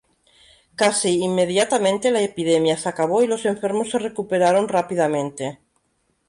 [0.73, 5.59] Casi inmediatamente la epidemia se acabó y los enfermos se recuperaron rápidamente.